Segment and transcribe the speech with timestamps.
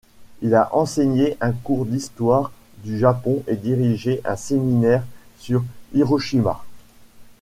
[0.41, 2.51] Il a enseigné un cours d'histoire
[2.83, 5.03] du Japon et dirigé un séminaire
[5.37, 6.63] sur Hiroshima.